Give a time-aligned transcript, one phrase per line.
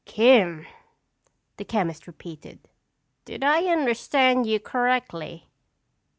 [0.03, 0.65] "'Kim,'"
[1.57, 2.67] the chemist repeated.
[3.23, 5.45] "Did I understand you correctly?"